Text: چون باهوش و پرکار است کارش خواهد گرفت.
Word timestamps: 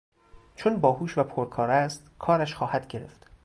چون 0.55 0.77
باهوش 0.77 1.17
و 1.17 1.23
پرکار 1.23 1.69
است 1.69 2.11
کارش 2.19 2.55
خواهد 2.55 2.87
گرفت. 2.87 3.29